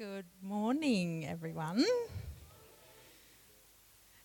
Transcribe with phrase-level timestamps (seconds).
[0.00, 1.84] Good morning, everyone.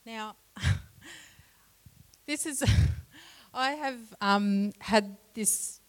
[0.05, 0.37] Now,
[2.25, 2.63] this is,
[3.53, 5.81] I have um, had this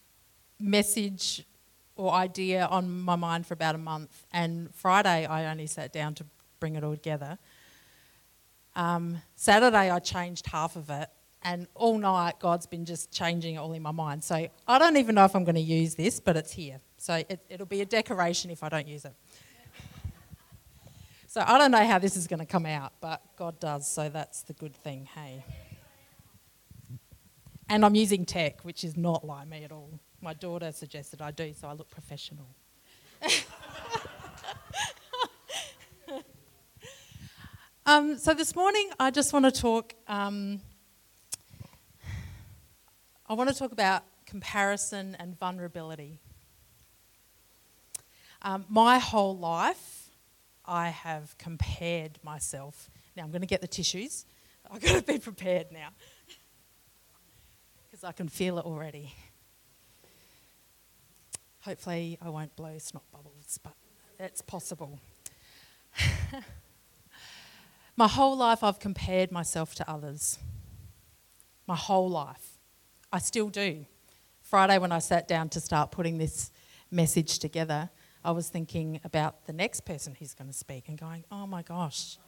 [0.59, 1.47] message
[1.95, 6.17] or idea on my mind for about a month, and Friday I only sat down
[6.17, 6.27] to
[6.59, 7.39] bring it all together.
[8.75, 11.09] Um, Saturday I changed half of it,
[11.45, 14.25] and all night God's been just changing it all in my mind.
[14.25, 16.81] So I don't even know if I'm going to use this, but it's here.
[16.99, 19.15] So it, it'll be a decoration if I don't use it.
[21.37, 24.09] So I don't know how this is going to come out, but God does, so
[24.09, 25.45] that's the good thing, hey.
[27.69, 30.01] And I'm using tech, which is not like me at all.
[30.23, 32.47] My daughter suggested I do, so I look professional.
[37.85, 39.93] um, so this morning, I just want to talk.
[40.09, 40.63] Um,
[43.27, 46.19] I want to talk about comparison and vulnerability.
[48.41, 49.96] Um, my whole life,
[50.67, 52.91] I have compared myself.
[53.17, 54.27] Now I'm going to get the tissues.
[54.71, 55.89] I've got to be prepared now
[57.85, 59.15] because I can feel it already.
[61.61, 63.75] Hopefully, I won't blow snot bubbles, but
[64.21, 65.01] it's possible.
[67.97, 70.39] My whole life, I've compared myself to others.
[71.67, 72.59] My whole life.
[73.13, 73.87] I still do.
[74.43, 76.51] Friday, when I sat down to start putting this
[76.91, 77.91] message together,
[78.27, 81.63] I was thinking about the next person who's going to speak and going, oh my
[81.63, 82.19] gosh,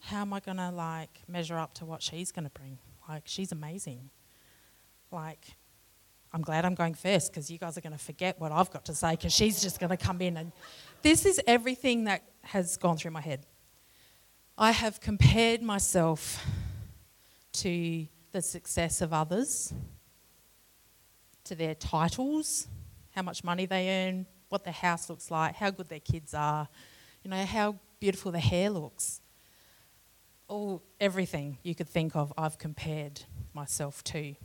[0.00, 2.78] how am I going to like measure up to what she's going to bring?
[3.06, 4.08] Like, she's amazing.
[5.12, 5.54] Like,
[6.32, 8.86] I'm glad I'm going first because you guys are going to forget what I've got
[8.86, 10.50] to say because she's just going to come in and
[11.02, 13.44] this is everything that has gone through my head.
[14.56, 16.42] I have compared myself
[17.52, 19.74] to the success of others,
[21.44, 22.66] to their titles,
[23.10, 26.68] how much money they earn, what the house looks like, how good their kids are,
[27.24, 29.20] you know, how beautiful their hair looks.
[30.46, 33.22] All everything you could think of, I've compared
[33.52, 34.36] myself to.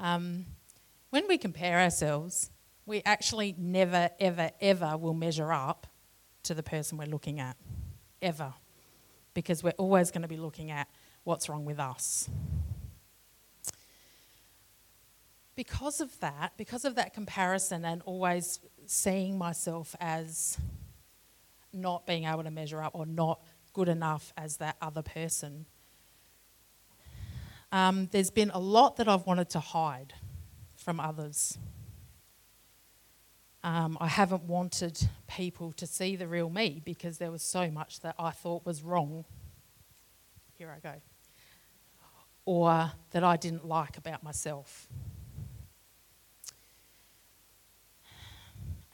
[0.00, 0.46] Um,
[1.10, 2.50] when we compare ourselves,
[2.86, 5.86] we actually never, ever, ever will measure up
[6.42, 7.56] to the person we're looking at.
[8.20, 8.52] Ever.
[9.32, 10.88] Because we're always going to be looking at
[11.22, 12.28] what's wrong with us
[15.58, 20.56] because of that, because of that comparison and always seeing myself as
[21.72, 23.42] not being able to measure up or not
[23.72, 25.66] good enough as that other person,
[27.72, 30.14] um, there's been a lot that I've wanted to hide
[30.76, 31.58] from others.
[33.64, 37.98] Um, I haven't wanted people to see the real me because there was so much
[38.02, 39.24] that I thought was wrong.
[40.56, 40.94] Here I go.
[42.44, 44.86] Or that I didn't like about myself.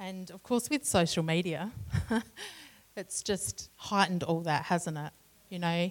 [0.05, 1.73] And of course, with social media,
[2.97, 5.13] it's just heightened all that, hasn't it?
[5.49, 5.91] You know,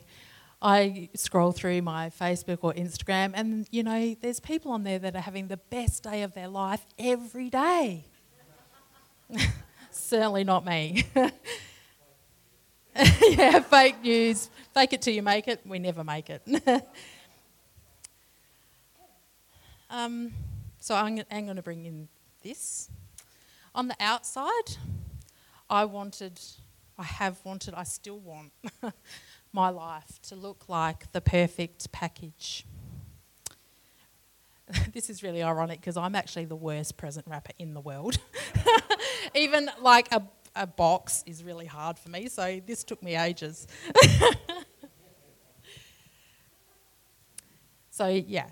[0.62, 5.16] I scroll through my Facebook or Instagram, and you know, there's people on there that
[5.16, 8.06] are having the best day of their life every day.
[9.90, 11.06] Certainly not me.
[12.96, 14.48] yeah, fake news.
[14.76, 15.62] Fake it till you make it.
[15.66, 16.48] We never make it.
[19.90, 20.32] um,
[20.80, 22.08] so I'm, I'm going to bring in
[22.44, 22.92] this.
[23.76, 24.78] On the outside,
[25.68, 26.40] I wanted,
[26.98, 28.52] I have wanted, I still want
[29.52, 32.68] my life to look like the perfect package.
[34.94, 38.20] this is really ironic because I'm actually the worst present wrapper in the world.
[39.36, 40.22] Even like a,
[40.56, 43.66] a box is really hard for me, so this took me ages.
[47.90, 48.50] so, yeah,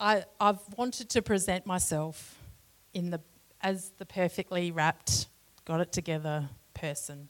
[0.00, 2.40] I, I've wanted to present myself
[2.92, 3.20] in the
[3.62, 5.26] as the perfectly wrapped,
[5.64, 7.28] got it together person.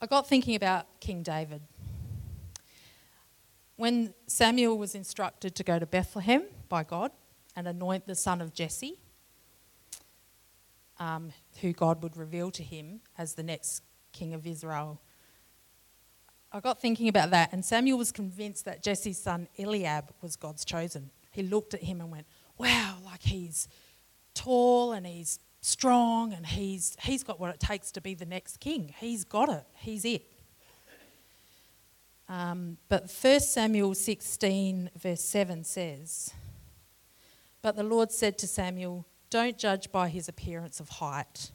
[0.00, 1.60] I got thinking about King David.
[3.76, 7.12] When Samuel was instructed to go to Bethlehem by God
[7.54, 8.98] and anoint the son of Jesse,
[10.98, 13.82] um, who God would reveal to him as the next
[14.12, 15.00] king of Israel,
[16.50, 20.64] I got thinking about that, and Samuel was convinced that Jesse's son Eliab was God's
[20.64, 22.26] chosen he looked at him and went,
[22.58, 23.68] wow, like he's
[24.34, 28.58] tall and he's strong and he's, he's got what it takes to be the next
[28.58, 28.92] king.
[28.98, 30.26] He's got it, he's it.
[32.28, 36.34] Um, but 1 Samuel 16, verse 7 says,
[37.62, 41.52] But the Lord said to Samuel, Don't judge by his appearance of height,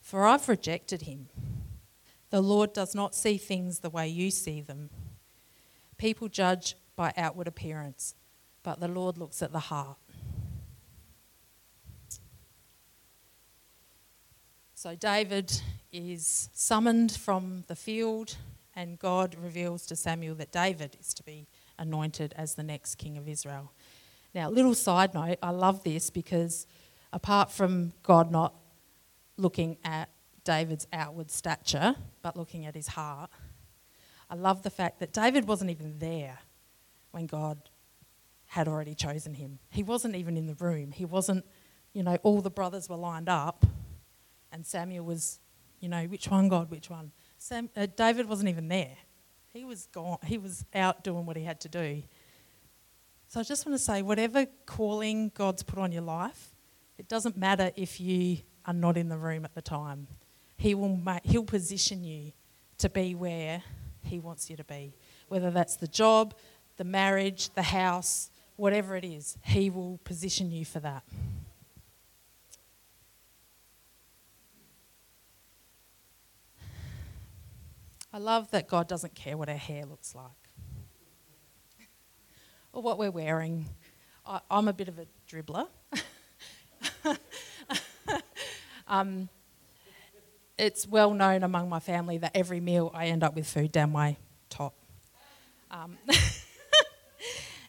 [0.00, 1.28] for I've rejected him.
[2.30, 4.88] The Lord does not see things the way you see them.
[5.98, 8.14] People judge by outward appearance,
[8.66, 9.96] but the Lord looks at the heart.
[14.74, 15.60] So David
[15.92, 18.36] is summoned from the field,
[18.74, 21.46] and God reveals to Samuel that David is to be
[21.78, 23.70] anointed as the next king of Israel.
[24.34, 26.66] Now, little side note, I love this because
[27.12, 28.52] apart from God not
[29.36, 30.08] looking at
[30.42, 33.30] David's outward stature, but looking at his heart,
[34.28, 36.40] I love the fact that David wasn't even there
[37.12, 37.70] when God
[38.46, 39.58] had already chosen him.
[39.68, 40.92] He wasn't even in the room.
[40.92, 41.44] He wasn't,
[41.92, 43.66] you know, all the brothers were lined up
[44.52, 45.40] and Samuel was,
[45.80, 47.12] you know, which one, God, which one?
[47.38, 48.96] Sam, uh, David wasn't even there.
[49.52, 50.18] He was gone.
[50.24, 52.02] He was out doing what he had to do.
[53.28, 56.54] So I just want to say, whatever calling God's put on your life,
[56.98, 60.06] it doesn't matter if you are not in the room at the time.
[60.56, 62.32] He will make, he'll position you
[62.78, 63.62] to be where
[64.02, 64.94] he wants you to be.
[65.28, 66.34] Whether that's the job,
[66.76, 71.04] the marriage, the house, whatever it is, he will position you for that.
[78.12, 80.24] I love that God doesn't care what our hair looks like
[82.72, 83.66] or what we're wearing.
[84.24, 85.68] I, am a bit of a dribbler.
[88.88, 89.28] um,
[90.58, 93.92] it's well known among my family that every meal I end up with food down
[93.92, 94.16] my
[94.48, 94.74] top.
[95.70, 95.98] Um,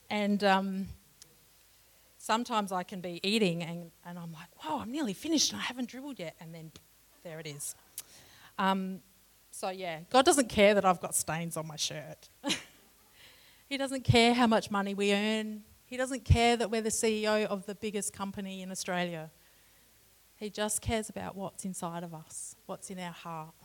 [0.10, 0.88] and um,
[2.18, 5.64] sometimes I can be eating and, and I'm like, whoa, I'm nearly finished and I
[5.64, 6.36] haven't dribbled yet.
[6.40, 6.72] And then
[7.24, 7.76] there it is.
[8.60, 9.00] Um,
[9.52, 12.30] so, yeah, God doesn't care that I've got stains on my shirt.
[13.70, 15.64] he doesn't care how much money we earn.
[15.86, 19.32] He doesn't care that we're the CEO of the biggest company in Australia.
[20.36, 23.56] He just cares about what's inside of us, what's in our heart.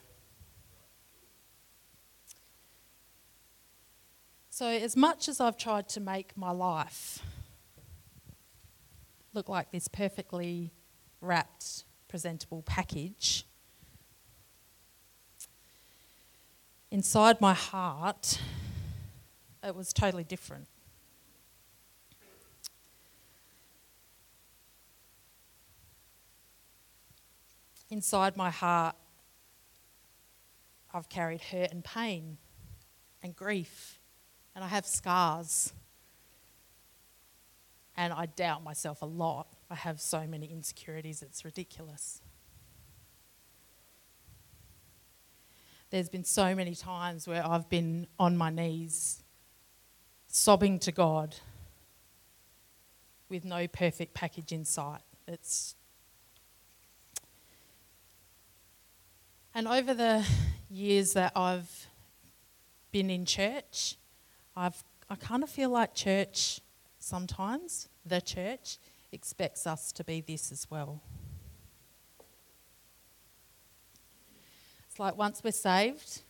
[4.55, 7.21] So, as much as I've tried to make my life
[9.33, 10.75] look like this perfectly
[11.23, 13.47] wrapped, presentable package,
[16.91, 18.43] inside my heart,
[19.65, 20.67] it was totally different.
[27.89, 28.97] Inside my heart,
[30.93, 32.37] I've carried hurt and pain
[33.23, 33.99] and grief,
[34.55, 35.73] and I have scars.
[37.97, 39.49] And I doubt myself a lot.
[39.71, 42.21] I have so many insecurities, it's ridiculous.
[45.91, 49.23] There's been so many times where I've been on my knees
[50.27, 51.37] sobbing to God
[53.29, 55.03] with no perfect package in sight.
[55.29, 55.75] It's
[59.55, 60.27] and over the
[60.71, 61.87] years that I've
[62.91, 63.97] been in church,
[64.57, 66.61] I've I kind of feel like church
[66.99, 68.79] sometimes, the church
[69.13, 71.03] expects us to be this as well.
[74.89, 76.23] It's like once we're saved,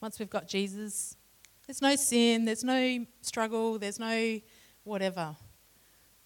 [0.00, 1.16] once we've got Jesus,
[1.66, 4.40] there's no sin, there's no struggle, there's no
[4.82, 5.36] whatever.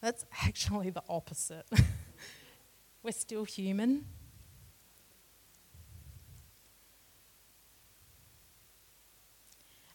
[0.00, 1.66] That's actually the opposite.
[3.02, 4.06] we're still human.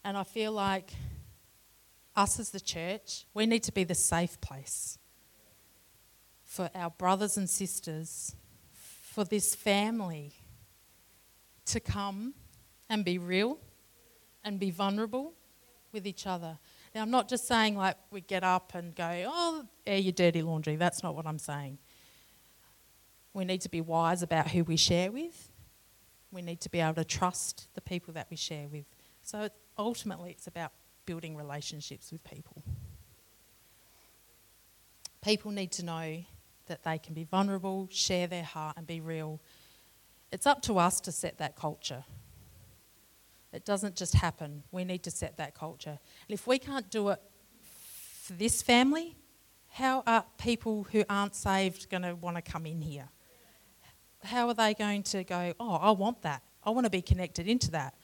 [0.04, 0.92] And I feel like
[2.16, 4.98] us as the church, we need to be the safe place
[6.44, 8.34] for our brothers and sisters,
[8.72, 10.34] for this family
[11.66, 12.34] to come
[12.88, 13.58] and be real
[14.44, 15.32] and be vulnerable
[15.92, 16.58] with each other.
[16.94, 20.42] Now, I'm not just saying like we get up and go, oh, air your dirty
[20.42, 20.76] laundry.
[20.76, 21.78] That's not what I'm saying.
[23.32, 25.50] We need to be wise about who we share with.
[26.32, 28.86] We need to be able to trust the people that we share with.
[29.22, 29.48] So
[29.78, 30.72] ultimately, it's about
[31.10, 32.62] building relationships with people.
[35.22, 36.24] People need to know
[36.66, 39.40] that they can be vulnerable, share their heart, and be real
[40.32, 42.04] it's up to us to set that culture.
[43.52, 44.62] It doesn't just happen.
[44.70, 45.98] We need to set that culture.
[46.28, 47.20] And if we can't do it
[48.22, 49.16] for this family,
[49.70, 53.08] how are people who aren't saved going to want to come in here?
[54.22, 56.42] How are they going to go, oh, I want that.
[56.62, 57.94] I want to be connected into that.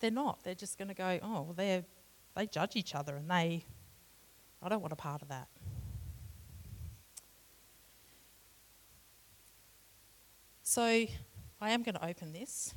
[0.00, 0.42] They're not.
[0.42, 1.84] They're just going to go, oh, well, they
[2.34, 3.64] they judge each other and they,
[4.62, 5.48] I don't want a part of that.
[10.62, 12.74] So I am going to open this.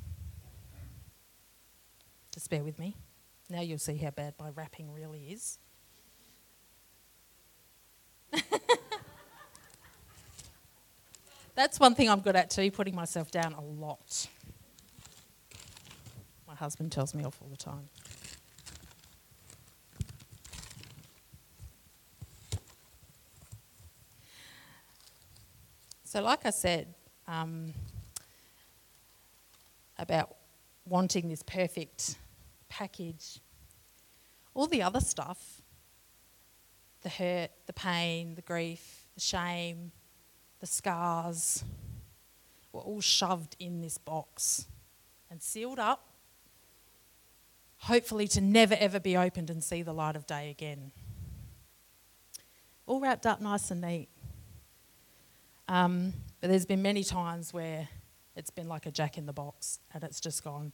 [2.34, 2.96] Just bear with me.
[3.50, 5.60] Now you'll see how bad my wrapping really is.
[11.56, 14.28] That's one thing I'm good at too, putting myself down a lot.
[16.48, 17.90] My husband tells me off all the time.
[26.14, 26.94] So, like I said,
[27.28, 27.74] um,
[29.98, 30.36] about
[30.86, 32.20] wanting this perfect
[32.70, 33.40] package.
[34.54, 35.64] All the other stuff
[37.02, 39.92] the hurt, the pain, the grief, the shame,
[40.60, 41.64] the scars
[42.72, 44.68] were all shoved in this box
[45.32, 46.06] and sealed up,
[47.78, 50.92] hopefully to never ever be opened and see the light of day again.
[52.86, 54.10] All wrapped up nice and neat.
[55.74, 57.88] Um, but there's been many times where
[58.36, 60.72] it's been like a jack in the box and it's just gone,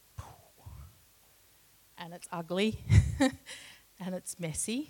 [1.98, 2.84] and it's ugly
[4.02, 4.90] and it's messy,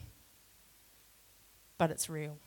[1.77, 2.39] but it's real.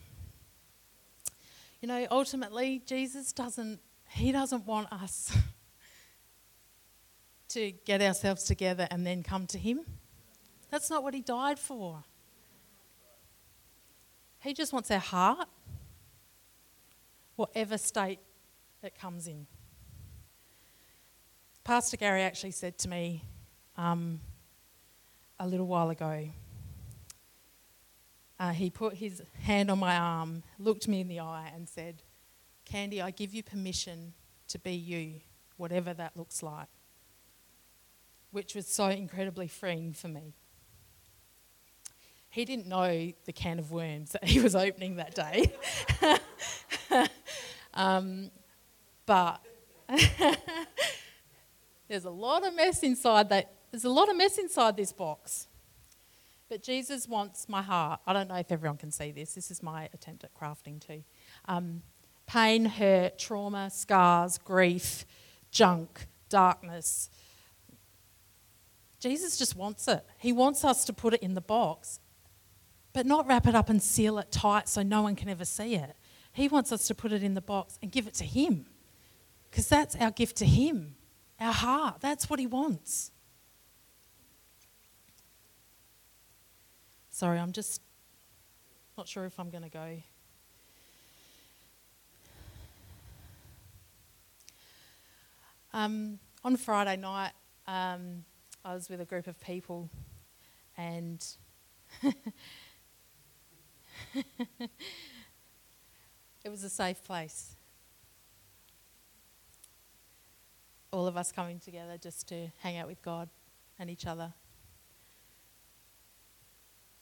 [1.79, 3.79] You know, ultimately, Jesus doesn't,
[4.09, 5.33] He doesn't want us
[7.47, 9.85] to get ourselves together and then come to Him.
[10.69, 12.03] That's not what He died for.
[14.41, 15.47] He just wants our heart,
[17.35, 18.19] whatever state
[18.81, 19.47] it comes in.
[21.63, 23.23] Pastor Gary actually said to me
[23.77, 24.19] um,
[25.39, 26.29] a little while ago,
[28.39, 32.01] uh, he put his hand on my arm, looked me in the eye, and said,
[32.65, 34.13] Candy, I give you permission
[34.49, 35.21] to be you,
[35.57, 36.67] whatever that looks like.
[38.31, 40.33] Which was so incredibly freeing for me.
[42.29, 45.53] He didn't know the can of worms that he was opening that day.
[47.73, 48.31] um,
[49.05, 49.41] but
[51.87, 53.53] there's a lot of mess inside that.
[53.71, 55.47] There's a lot of mess inside this box.
[56.49, 58.01] But Jesus wants my heart.
[58.05, 59.33] I don't know if everyone can see this.
[59.33, 61.03] This is my attempt at crafting too.
[61.45, 61.81] Um,
[62.27, 65.05] pain, hurt, trauma, scars, grief,
[65.49, 67.09] junk, darkness.
[68.99, 70.05] Jesus just wants it.
[70.19, 71.99] He wants us to put it in the box,
[72.93, 75.75] but not wrap it up and seal it tight so no one can ever see
[75.75, 75.95] it.
[76.33, 78.65] He wants us to put it in the box and give it to Him
[79.49, 80.95] because that's our gift to Him,
[81.39, 81.97] our heart.
[82.01, 83.11] That's what He wants.
[87.11, 87.81] Sorry, I'm just
[88.97, 90.01] not sure if I'm going to go.
[95.75, 97.31] Um, on Friday night,
[97.67, 98.25] um,
[98.65, 99.89] I was with a group of people,
[100.77, 101.23] and
[106.43, 107.55] it was a safe place.
[110.91, 113.29] All of us coming together just to hang out with God
[113.79, 114.33] and each other.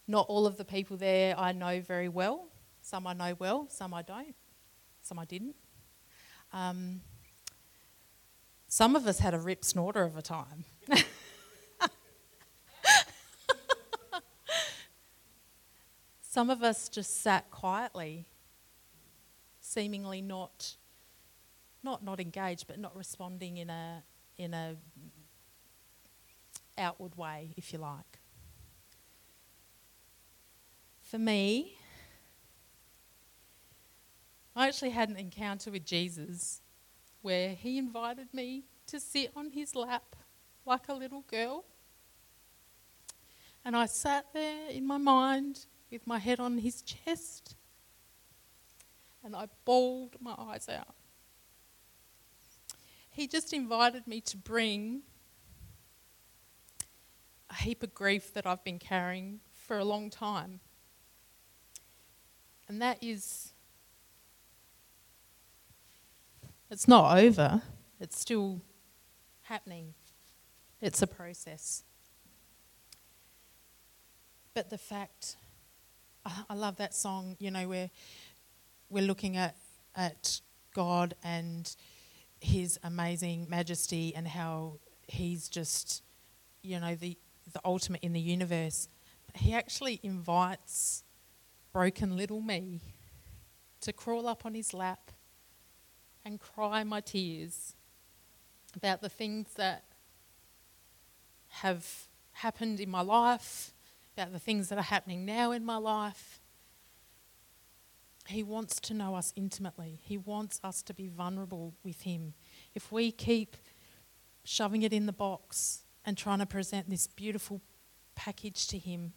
[0.07, 2.47] Not all of the people there I know very well.
[2.81, 4.35] Some I know well, some I don't,
[5.01, 5.55] some I didn't.
[6.51, 7.01] Um,
[8.67, 10.65] some of us had a rip snorter of a time.
[16.21, 18.25] some of us just sat quietly,
[19.71, 20.75] seemingly not,
[21.83, 24.03] not not engaged, but not responding in a
[24.37, 24.75] in a
[26.77, 28.19] outward way, if you like.
[31.01, 31.77] For me,
[34.55, 36.61] I actually had an encounter with Jesus
[37.21, 40.15] where he invited me to sit on his lap
[40.65, 41.65] like a little girl.
[43.63, 47.55] And I sat there in my mind with my head on his chest
[49.23, 50.95] and I bawled my eyes out.
[53.09, 55.01] He just invited me to bring
[57.49, 60.61] a heap of grief that I've been carrying for a long time
[62.71, 63.51] and that is,
[66.69, 67.61] it's not over,
[67.99, 68.61] it's still
[69.41, 69.93] happening.
[70.79, 71.83] It's a process.
[74.53, 75.35] But the fact,
[76.25, 77.89] I love that song, you know, where
[78.91, 79.55] we're looking at,
[79.95, 80.41] at
[80.75, 81.73] God and
[82.41, 86.03] his amazing majesty and how he's just,
[86.61, 87.17] you know, the,
[87.53, 88.89] the ultimate in the universe.
[89.25, 91.03] But he actually invites
[91.71, 92.81] broken little me
[93.79, 95.11] to crawl up on his lap
[96.25, 97.75] and cry my tears
[98.75, 99.85] about the things that
[101.47, 103.73] have happened in my life,
[104.17, 106.40] about the things that are happening now in my life.
[108.31, 109.99] He wants to know us intimately.
[110.03, 112.33] He wants us to be vulnerable with Him.
[112.73, 113.57] If we keep
[114.43, 117.61] shoving it in the box and trying to present this beautiful
[118.15, 119.13] package to Him,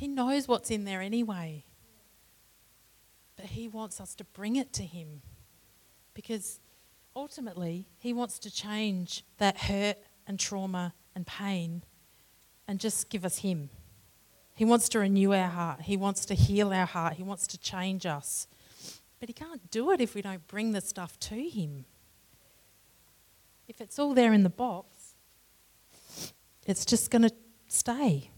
[0.00, 1.66] he knows what's in there anyway.
[3.36, 5.20] But He wants us to bring it to Him
[6.14, 6.58] because
[7.14, 11.82] ultimately He wants to change that hurt and trauma and pain
[12.66, 13.68] and just give us Him.
[14.60, 17.56] He wants to renew our heart, He wants to heal our heart, He wants to
[17.56, 18.46] change us.
[19.18, 21.86] But He can't do it if we don't bring the stuff to Him.
[23.66, 25.14] if it's all there in the box,
[26.66, 27.32] it's just going to
[27.68, 28.28] stay.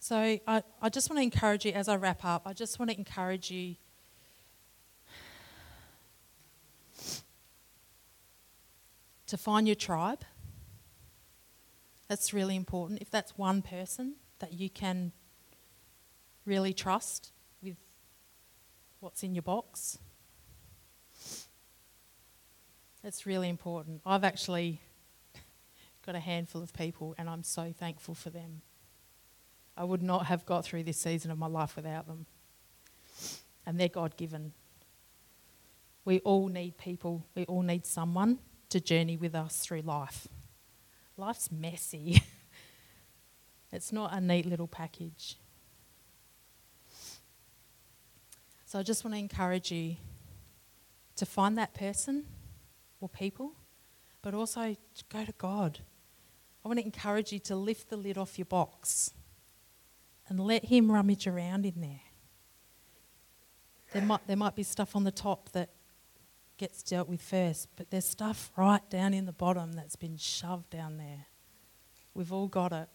[0.00, 2.90] So I, I just want to encourage you as I wrap up, I just want
[2.90, 3.74] to encourage you
[9.26, 10.24] to find your tribe.
[12.08, 13.00] That's really important.
[13.00, 15.12] If that's one person that you can
[16.44, 17.76] really trust with
[19.00, 19.98] what's in your box,
[23.02, 24.02] it's really important.
[24.04, 24.80] I've actually
[26.04, 28.60] got a handful of people, and I'm so thankful for them.
[29.76, 32.26] I would not have got through this season of my life without them.
[33.66, 34.52] And they're God given.
[36.04, 38.38] We all need people, we all need someone
[38.70, 40.28] to journey with us through life.
[41.16, 42.22] Life's messy,
[43.72, 45.36] it's not a neat little package.
[48.66, 49.96] So I just want to encourage you
[51.14, 52.24] to find that person
[53.00, 53.52] or people,
[54.20, 55.78] but also to go to God.
[56.64, 59.12] I want to encourage you to lift the lid off your box
[60.28, 62.00] and let Him rummage around in there.
[63.92, 65.70] There might, there might be stuff on the top that
[66.56, 70.70] gets dealt with first, but there's stuff right down in the bottom that's been shoved
[70.70, 71.26] down there.
[72.14, 72.88] We've all got it.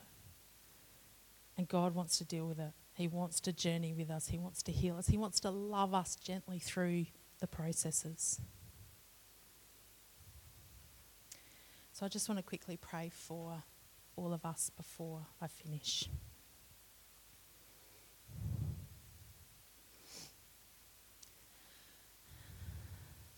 [1.57, 2.71] And God wants to deal with it.
[2.93, 4.29] He wants to journey with us.
[4.29, 5.07] He wants to heal us.
[5.07, 7.05] He wants to love us gently through
[7.39, 8.39] the processes.
[11.91, 13.63] So I just want to quickly pray for
[14.15, 16.09] all of us before I finish.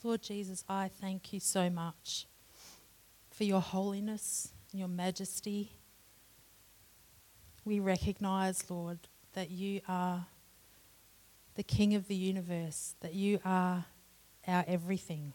[0.04, 2.26] Lord Jesus, I thank you so much
[3.30, 5.74] for your holiness and your majesty.
[7.66, 8.98] We recognize, Lord,
[9.34, 10.26] that you are
[11.54, 13.86] the King of the universe, that you are
[14.48, 15.34] our everything.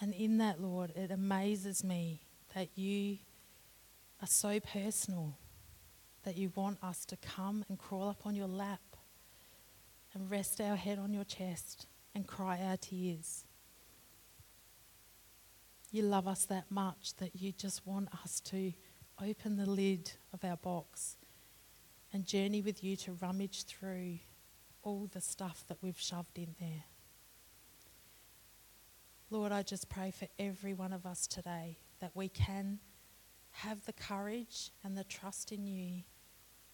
[0.00, 2.20] And in that, Lord, it amazes me
[2.54, 3.18] that you
[4.22, 5.36] are so personal,
[6.22, 8.80] that you want us to come and crawl up on your lap
[10.18, 13.44] and rest our head on your chest and cry our tears.
[15.92, 18.72] You love us that much that you just want us to
[19.22, 21.16] open the lid of our box
[22.12, 24.18] and journey with you to rummage through
[24.82, 26.84] all the stuff that we've shoved in there.
[29.30, 32.80] Lord, I just pray for every one of us today that we can
[33.50, 36.02] have the courage and the trust in you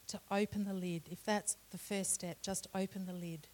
[0.09, 1.03] to open the lid.
[1.11, 3.49] If that's the first step, just open the lid.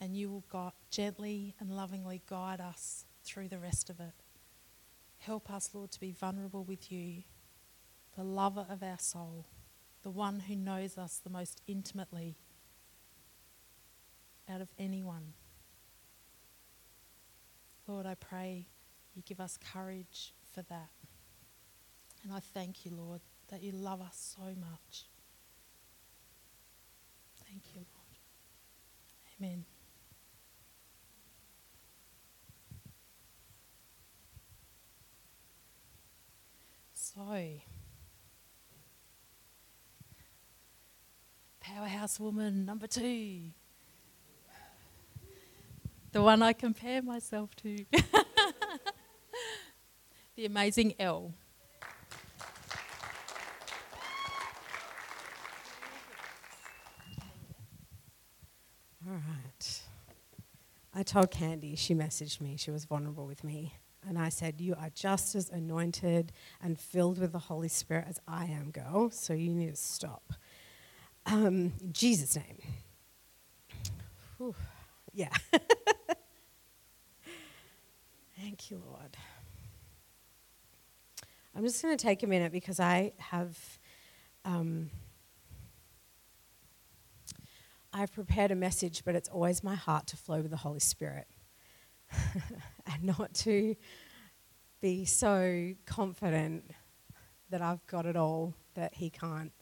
[0.00, 4.14] And you will gently and lovingly guide us through the rest of it.
[5.18, 7.24] Help us, Lord, to be vulnerable with you,
[8.16, 9.46] the lover of our soul,
[10.02, 12.36] the one who knows us the most intimately
[14.48, 15.32] out of anyone.
[17.86, 18.66] Lord, I pray
[19.14, 20.90] you give us courage for that.
[22.22, 25.06] And I thank you, Lord, that you love us so much.
[27.46, 28.18] Thank you, Lord.
[29.40, 29.64] Amen.
[36.92, 37.22] So,
[41.60, 43.50] powerhouse woman number two.
[46.12, 47.84] The one I compare myself to.
[50.36, 51.34] the amazing Elle.
[59.08, 59.82] All right.
[60.94, 63.74] I told Candy, she messaged me, she was vulnerable with me.
[64.06, 66.30] And I said, You are just as anointed
[66.62, 69.10] and filled with the Holy Spirit as I am, girl.
[69.10, 70.34] So you need to stop.
[71.24, 72.58] Um, Jesus' name.
[74.36, 74.54] Whew.
[75.14, 75.32] Yeah.
[78.38, 79.16] Thank you, Lord.
[81.56, 83.56] I'm just going to take a minute because I have.
[84.44, 84.90] Um,
[87.92, 91.26] I've prepared a message, but it's always my heart to flow with the Holy Spirit
[92.86, 93.76] and not to
[94.80, 96.70] be so confident
[97.50, 99.52] that I've got it all that He can't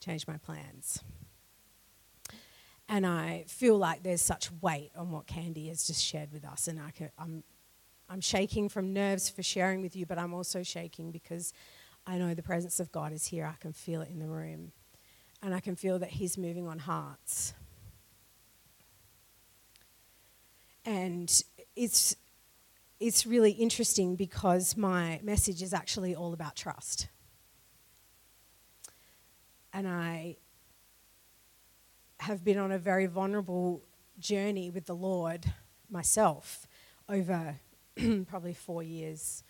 [0.00, 1.02] change my plans.
[2.88, 6.68] And I feel like there's such weight on what Candy has just shared with us,
[6.68, 7.42] and I can, I'm,
[8.08, 11.52] I'm shaking from nerves for sharing with you, but I'm also shaking because
[12.06, 13.46] I know the presence of God is here.
[13.46, 14.72] I can feel it in the room,
[15.42, 17.54] and I can feel that He's moving on hearts.
[20.84, 21.42] And
[21.76, 22.16] it's,
[23.00, 27.08] it's really interesting because my message is actually all about trust.
[29.74, 30.36] and I
[32.20, 33.82] have been on a very vulnerable
[34.18, 35.44] journey with the Lord
[35.90, 36.66] myself
[37.08, 37.56] over
[38.28, 39.42] probably four years,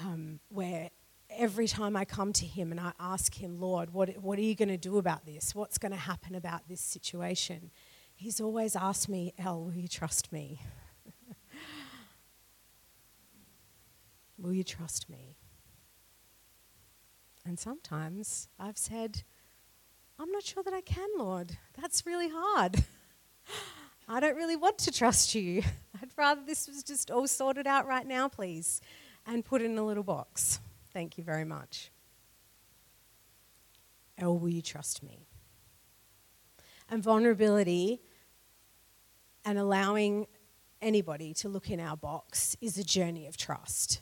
[0.00, 0.90] um, where
[1.30, 4.56] every time I come to Him and I ask Him, Lord, what, what are you
[4.56, 5.54] going to do about this?
[5.54, 7.70] What's going to happen about this situation?
[8.22, 10.60] He's always asked me, El, will you trust me?
[14.38, 15.34] will you trust me?
[17.44, 19.24] And sometimes I've said,
[20.20, 21.58] I'm not sure that I can, Lord.
[21.80, 22.84] That's really hard.
[24.08, 25.64] I don't really want to trust you.
[26.00, 28.80] I'd rather this was just all sorted out right now, please,
[29.26, 30.60] and put in a little box.
[30.92, 31.90] Thank you very much.
[34.20, 35.26] Or will you trust me?
[36.88, 38.00] And vulnerability
[39.44, 40.26] and allowing
[40.80, 44.00] anybody to look in our box is a journey of trust.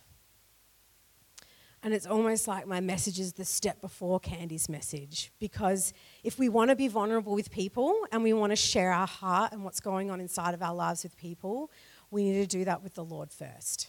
[1.82, 5.32] And it's almost like my message is the step before Candy's message.
[5.40, 9.06] Because if we want to be vulnerable with people and we want to share our
[9.06, 11.70] heart and what's going on inside of our lives with people,
[12.10, 13.88] we need to do that with the Lord first.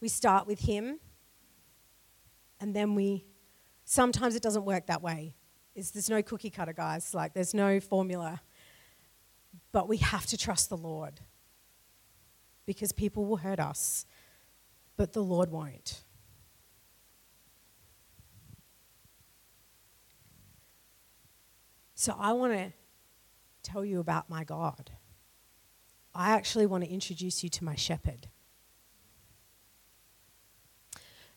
[0.00, 0.98] We start with Him,
[2.58, 3.26] and then we.
[3.84, 5.34] Sometimes it doesn't work that way.
[5.74, 7.12] It's, there's no cookie cutter, guys.
[7.12, 8.40] Like, there's no formula.
[9.72, 11.20] But we have to trust the Lord
[12.66, 14.06] because people will hurt us,
[14.96, 16.02] but the Lord won't.
[21.94, 22.72] So I want to
[23.62, 24.90] tell you about my God.
[26.14, 28.28] I actually want to introduce you to my shepherd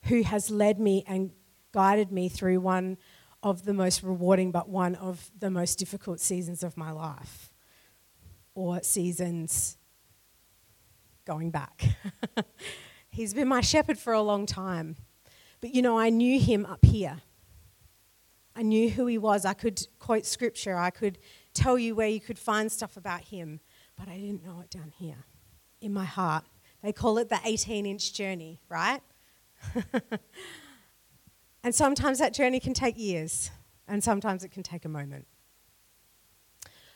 [0.04, 1.32] who has led me and
[1.72, 2.98] guided me through one
[3.42, 7.53] of the most rewarding but one of the most difficult seasons of my life
[8.56, 9.78] or seasons
[11.26, 11.84] going back.
[13.10, 14.96] He's been my shepherd for a long time.
[15.62, 17.22] But you know, I knew him up here.
[18.56, 19.46] I knew who he was.
[19.46, 20.78] I could quote scripture.
[20.78, 21.18] I could
[21.54, 23.60] tell you where you could find stuff about him.
[23.96, 25.26] But I didn't know it down here
[25.82, 26.46] in my heart.
[26.82, 29.02] They call it the 18 inch journey, right?
[31.64, 33.50] and sometimes that journey can take years,
[33.88, 35.26] and sometimes it can take a moment.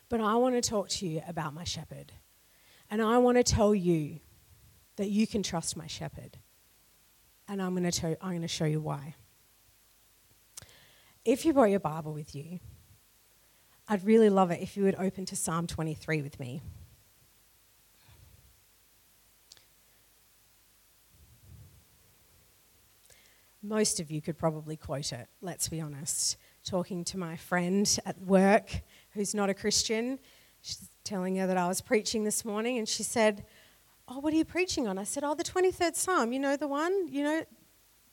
[0.09, 2.13] But I want to talk to you about my shepherd.
[2.89, 4.19] And I want to tell you
[4.95, 6.37] that you can trust my shepherd.
[7.47, 9.15] And I'm going to, tell, I'm going to show you why.
[11.25, 12.59] If you brought your Bible with you,
[13.89, 16.61] I'd really love it if you would open to Psalm 23 with me.
[23.61, 26.37] Most of you could probably quote it, let's be honest.
[26.63, 28.81] Talking to my friend at work
[29.17, 30.19] who's not a Christian,
[30.61, 33.45] she's telling her that I was preaching this morning, and she said,
[34.07, 34.97] Oh, what are you preaching on?
[34.97, 36.31] I said, Oh, the 23rd Psalm.
[36.31, 37.09] You know the one?
[37.09, 37.43] You know,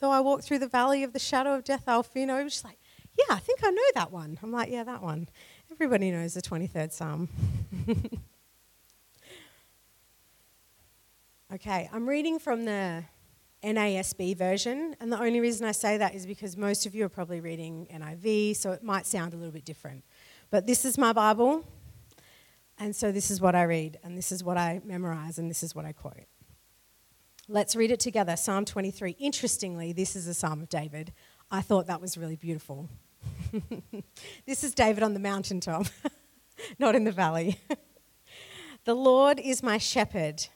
[0.00, 2.42] though I walk through the valley of the shadow of death, I'll fear no.
[2.48, 2.78] She's like,
[3.16, 4.38] yeah, I think I know that one.
[4.42, 5.28] I'm like, yeah, that one.
[5.70, 7.28] Everybody knows the 23rd Psalm.
[11.54, 13.04] okay, I'm reading from the
[13.62, 17.08] NASB version, and the only reason I say that is because most of you are
[17.08, 20.04] probably reading NIV, so it might sound a little bit different.
[20.54, 21.66] But this is my Bible,
[22.78, 25.64] and so this is what I read, and this is what I memorize, and this
[25.64, 26.28] is what I quote.
[27.48, 29.16] Let's read it together Psalm 23.
[29.18, 31.12] Interestingly, this is a Psalm of David.
[31.50, 32.88] I thought that was really beautiful.
[34.46, 35.86] this is David on the mountaintop,
[36.78, 37.58] not in the valley.
[38.84, 40.46] the Lord is my shepherd,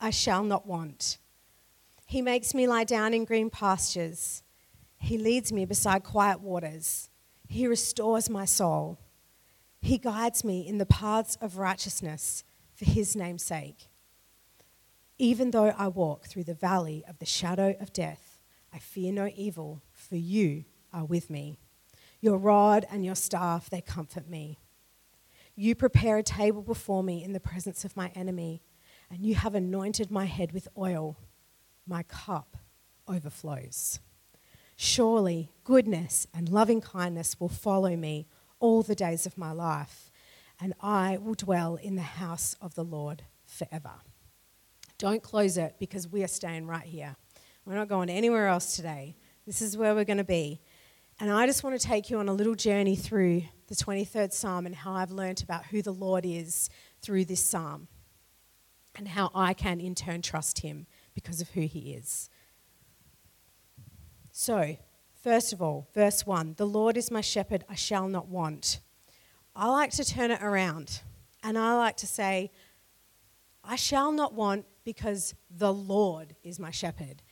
[0.00, 1.18] I shall not want.
[2.06, 4.44] He makes me lie down in green pastures.
[4.96, 7.10] He leads me beside quiet waters.
[7.48, 8.98] He restores my soul.
[9.82, 13.88] He guides me in the paths of righteousness for his name's sake.
[15.18, 18.38] Even though I walk through the valley of the shadow of death,
[18.72, 21.58] I fear no evil, for you are with me.
[22.20, 24.60] Your rod and your staff, they comfort me.
[25.56, 28.62] You prepare a table before me in the presence of my enemy,
[29.10, 31.18] and you have anointed my head with oil.
[31.86, 32.56] My cup
[33.08, 33.98] overflows.
[34.76, 38.28] Surely goodness and loving kindness will follow me
[38.62, 40.10] all the days of my life,
[40.60, 43.90] and I will dwell in the house of the Lord forever.
[44.98, 47.16] Don't close it because we are staying right here.
[47.66, 49.16] We're not going anywhere else today.
[49.46, 50.60] This is where we're going to be.
[51.18, 54.64] And I just want to take you on a little journey through the 23rd Psalm
[54.64, 56.70] and how I've learnt about who the Lord is
[57.02, 57.88] through this psalm
[58.94, 62.30] and how I can in turn trust him because of who he is.
[64.30, 64.76] So,
[65.22, 68.80] first of all, verse 1 The Lord is my shepherd, I shall not want.
[69.54, 71.00] I like to turn it around
[71.42, 72.50] and I like to say,
[73.64, 77.22] I shall not want because the Lord is my shepherd.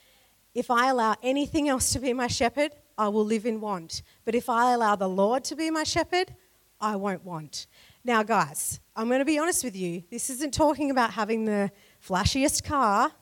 [0.54, 4.02] If I allow anything else to be my shepherd, I will live in want.
[4.24, 6.34] But if I allow the Lord to be my shepherd,
[6.80, 7.66] I won't want.
[8.04, 10.02] Now, guys, I'm going to be honest with you.
[10.10, 11.70] This isn't talking about having the
[12.06, 13.12] flashiest car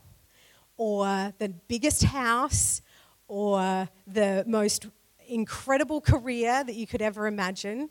[0.77, 2.81] or the biggest house
[3.29, 4.87] or the most
[5.29, 7.91] incredible career that you could ever imagine.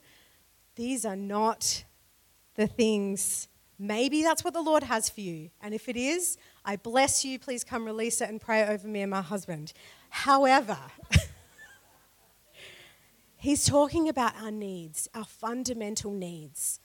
[0.75, 1.85] These are not
[2.55, 3.47] the things.
[3.79, 5.51] Maybe that's what the Lord has for you.
[5.61, 7.39] And if it is, I bless you.
[7.39, 9.73] Please come release it and pray over me and my husband.
[10.09, 10.77] However,
[13.37, 16.79] he's talking about our needs, our fundamental needs.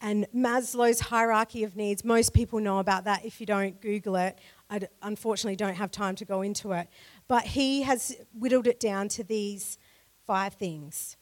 [0.00, 3.24] And Maslow's hierarchy of needs, most people know about that.
[3.24, 4.38] If you don't, Google it.
[4.70, 6.88] I unfortunately don't have time to go into it.
[7.28, 9.78] But he has whittled it down to these
[10.26, 11.16] five things.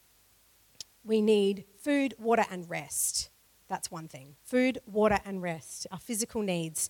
[1.05, 3.29] We need food, water, and rest.
[3.69, 4.37] That's one thing.
[4.45, 5.87] Food, water, and rest.
[5.90, 6.88] Our physical needs.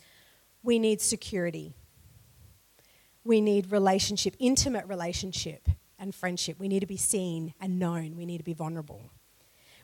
[0.63, 1.75] We need security.
[3.25, 6.59] We need relationship, intimate relationship and friendship.
[6.59, 8.17] We need to be seen and known.
[8.17, 9.11] We need to be vulnerable.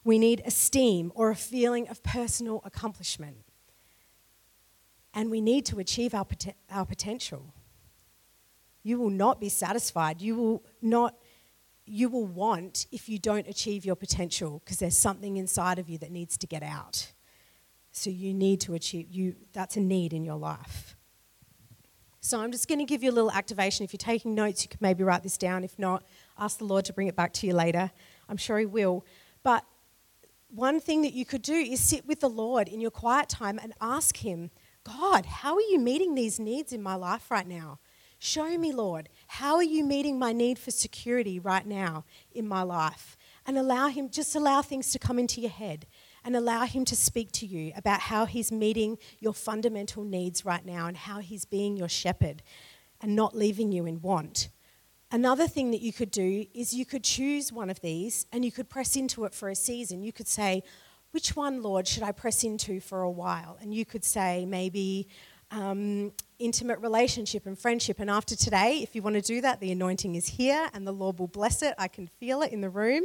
[0.05, 3.39] We need esteem or a feeling of personal accomplishment.
[5.15, 7.55] And we need to achieve our, pot- our potential.
[8.83, 10.21] You will not be satisfied.
[10.21, 11.15] You will not
[11.85, 15.99] you will want if you don't achieve your potential because there's something inside of you
[15.99, 17.13] that needs to get out.
[17.91, 20.97] So you need to achieve you that's a need in your life.
[22.21, 23.83] So I'm just going to give you a little activation.
[23.83, 25.65] If you're taking notes, you can maybe write this down.
[25.65, 26.05] If not,
[26.39, 27.91] ask the Lord to bring it back to you later.
[28.29, 29.05] I'm sure he will.
[29.43, 29.65] But
[30.49, 33.59] one thing that you could do is sit with the Lord in your quiet time
[33.61, 34.51] and ask him,
[34.85, 37.81] God, how are you meeting these needs in my life right now?
[38.25, 42.63] Show me, Lord, how are you meeting my need for security right now in my
[42.63, 43.17] life?
[43.45, 45.87] And allow Him, just allow things to come into your head
[46.25, 50.65] and allow Him to speak to you about how He's meeting your fundamental needs right
[50.65, 52.45] now and how He's being your shepherd
[53.01, 54.51] and not leaving you in want.
[55.11, 58.53] Another thing that you could do is you could choose one of these and you
[58.53, 60.05] could press into it for a season.
[60.05, 60.63] You could say,
[61.11, 63.59] Which one, Lord, should I press into for a while?
[63.61, 65.09] And you could say, maybe,
[65.53, 68.01] um, intimate relationship and friendship.
[68.01, 70.93] And after today, if you want to do that, the anointing is here and the
[70.93, 71.75] Lord will bless it.
[71.79, 73.05] I can feel it in the room.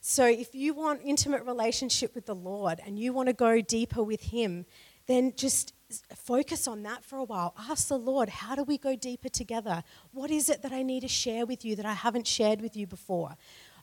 [0.00, 4.02] So if you want intimate relationship with the Lord and you want to go deeper
[4.02, 4.64] with him,
[5.06, 5.74] then just
[6.14, 7.54] focus on that for a while.
[7.58, 9.82] Ask the Lord, how do we go deeper together?
[10.12, 12.76] What is it that I need to share with you that I haven't shared with
[12.76, 13.36] you before?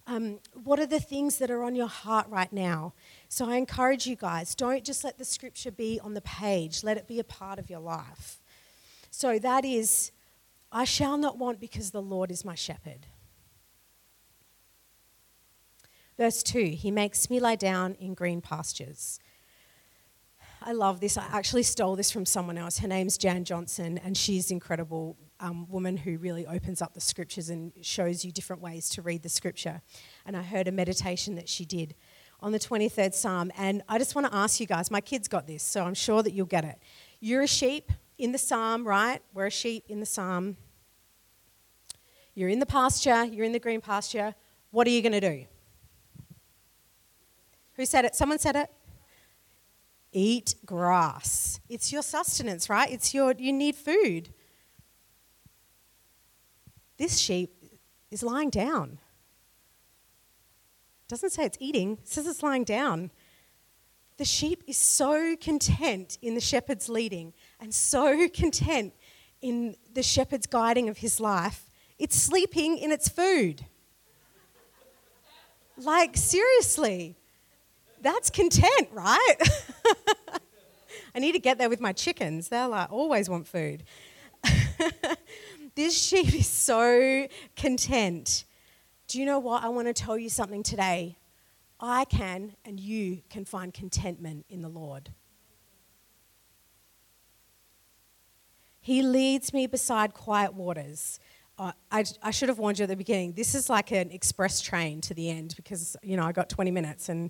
[0.05, 2.93] Um, what are the things that are on your heart right now?
[3.29, 6.97] So I encourage you guys, don't just let the scripture be on the page, let
[6.97, 8.41] it be a part of your life.
[9.11, 10.11] So that is,
[10.71, 13.07] I shall not want because the Lord is my shepherd.
[16.17, 19.19] Verse 2 He makes me lie down in green pastures.
[20.61, 21.17] I love this.
[21.17, 22.79] I actually stole this from someone else.
[22.79, 27.49] Her name's Jan Johnson, and she's incredible um, woman who really opens up the scriptures
[27.49, 29.81] and shows you different ways to read the scripture.
[30.25, 31.93] And I heard a meditation that she did
[32.39, 33.51] on the 23rd Psalm.
[33.57, 36.23] And I just want to ask you guys, my kids got this, so I'm sure
[36.23, 36.79] that you'll get it.
[37.19, 39.21] You're a sheep, in the psalm, right?
[39.33, 40.57] We're a sheep in the psalm.
[42.35, 44.33] You're in the pasture, you're in the green pasture.
[44.71, 45.45] What are you going to do?
[47.75, 48.15] Who said it?
[48.15, 48.71] Someone said it?
[50.11, 51.59] Eat grass.
[51.69, 52.91] It's your sustenance, right?
[52.91, 54.29] It's your you need food.
[56.97, 57.53] This sheep
[58.11, 58.99] is lying down.
[61.07, 63.11] Doesn't say it's eating, it says it's lying down.
[64.17, 68.93] The sheep is so content in the shepherd's leading and so content
[69.41, 73.65] in the shepherd's guiding of his life, it's sleeping in its food.
[75.77, 77.15] like, seriously,
[78.01, 79.35] that's content, right?
[81.15, 82.49] I need to get there with my chickens.
[82.49, 83.83] They'll like, always want food.
[85.75, 88.45] this sheep is so content.
[89.07, 89.63] Do you know what?
[89.63, 91.17] I want to tell you something today.
[91.79, 95.09] I can and you can find contentment in the Lord.
[98.79, 101.19] He leads me beside quiet waters.
[101.57, 103.33] Uh, I, I, should have warned you at the beginning.
[103.33, 106.71] This is like an express train to the end because you know I got 20
[106.71, 107.29] minutes and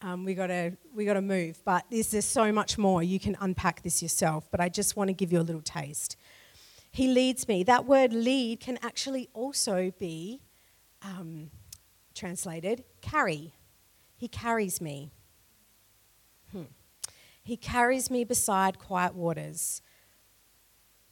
[0.00, 1.60] um, we got to we got to move.
[1.64, 3.02] But there's so much more.
[3.02, 4.46] You can unpack this yourself.
[4.50, 6.16] But I just want to give you a little taste.
[6.94, 7.64] He leads me.
[7.64, 10.40] That word "lead" can actually also be
[11.02, 11.50] um,
[12.14, 13.52] translated "carry."
[14.14, 15.10] He carries me.
[16.52, 16.70] Hmm.
[17.42, 19.82] He carries me beside quiet waters.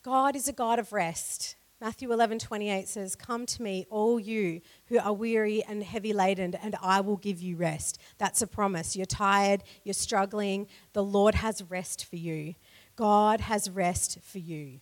[0.05, 1.57] God is a God of rest.
[1.81, 6.55] Matthew 11, 28 says, Come to me, all you who are weary and heavy laden,
[6.55, 7.99] and I will give you rest.
[8.19, 8.95] That's a promise.
[8.95, 10.69] You're tired, you're struggling.
[10.93, 12.55] The Lord has rest for you.
[12.95, 14.79] God has rest for you.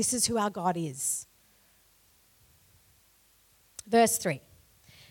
[0.00, 1.26] This is who our God is.
[3.86, 4.40] Verse 3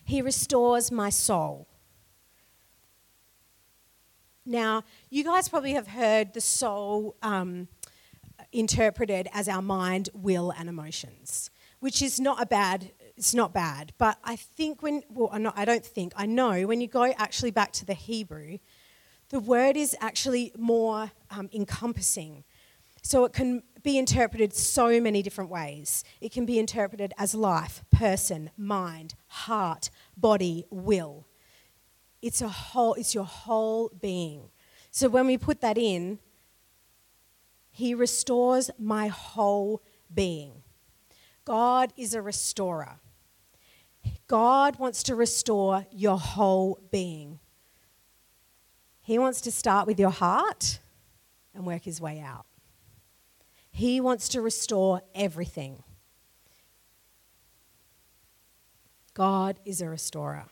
[0.03, 1.67] He restores my soul.
[4.47, 7.67] Now, you guys probably have heard the soul um,
[8.51, 12.91] interpreted as our mind, will, and emotions, which is not a bad.
[13.15, 16.81] It's not bad, but I think when well, not, I don't think I know when
[16.81, 18.57] you go actually back to the Hebrew,
[19.29, 22.43] the word is actually more um, encompassing.
[23.01, 26.03] So it can be interpreted so many different ways.
[26.21, 31.25] It can be interpreted as life, person, mind, heart, body, will.
[32.21, 34.49] It's a whole it's your whole being.
[34.91, 36.19] So when we put that in,
[37.71, 39.81] he restores my whole
[40.13, 40.63] being.
[41.45, 42.99] God is a restorer.
[44.27, 47.39] God wants to restore your whole being.
[49.01, 50.79] He wants to start with your heart
[51.53, 52.45] and work his way out.
[53.71, 55.83] He wants to restore everything.
[59.13, 60.45] God is a restorer.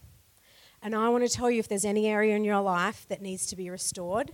[0.82, 3.46] And I want to tell you if there's any area in your life that needs
[3.48, 4.32] to be restored,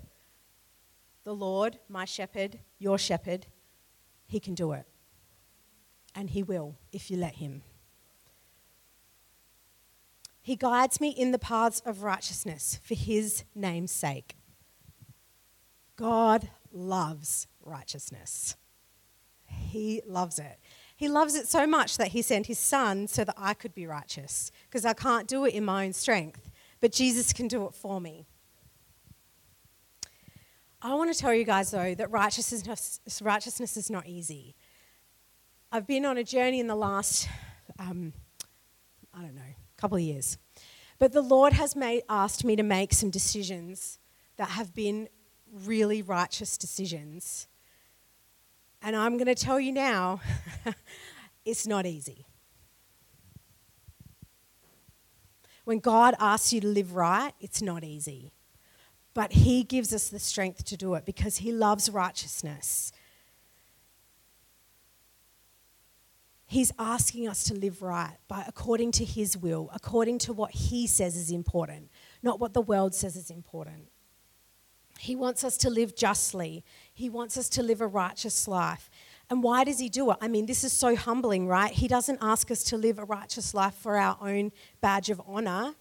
[1.23, 3.47] the Lord, my shepherd, your shepherd,
[4.27, 4.85] he can do it.
[6.15, 7.63] And he will if you let him.
[10.41, 14.35] He guides me in the paths of righteousness for his name's sake.
[15.95, 18.57] God loves righteousness.
[19.73, 20.59] He loves it.
[20.95, 23.87] He loves it so much that he sent his son so that I could be
[23.87, 27.73] righteous because I can't do it in my own strength, but Jesus can do it
[27.73, 28.27] for me.
[30.79, 34.55] I want to tell you guys though that righteousness, righteousness is not easy.
[35.71, 37.27] I've been on a journey in the last,
[37.79, 38.13] um,
[39.11, 39.41] I don't know,
[39.75, 40.37] couple of years.
[40.99, 43.97] But the Lord has made, asked me to make some decisions
[44.37, 45.09] that have been
[45.51, 47.47] really righteous decisions
[48.83, 50.19] and I'm going to tell you now,
[51.45, 52.25] it's not easy.
[55.63, 58.33] When God asks you to live right, it's not easy.
[59.13, 62.91] But He gives us the strength to do it because He loves righteousness.
[66.45, 70.87] He's asking us to live right by according to His will, according to what He
[70.87, 71.89] says is important,
[72.21, 73.87] not what the world says is important.
[74.99, 76.63] He wants us to live justly.
[76.93, 78.89] He wants us to live a righteous life.
[79.29, 80.17] And why does he do it?
[80.21, 81.71] I mean, this is so humbling, right?
[81.71, 84.51] He doesn't ask us to live a righteous life for our own
[84.81, 85.73] badge of honor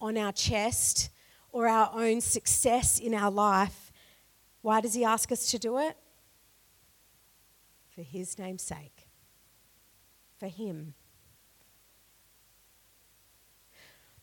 [0.00, 1.10] on our chest
[1.52, 3.92] or our own success in our life.
[4.62, 5.96] Why does he ask us to do it?
[7.94, 9.08] For his name's sake.
[10.38, 10.94] For him.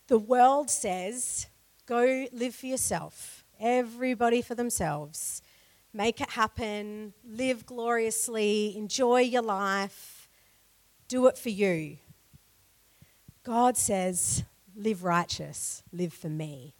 [0.08, 1.46] The world says,
[1.86, 5.40] go live for yourself everybody for themselves.
[5.94, 10.28] Make it happen, live gloriously, enjoy your life,
[11.08, 11.98] do it for you.
[13.44, 14.44] God says,
[14.74, 16.74] live righteous, live for me.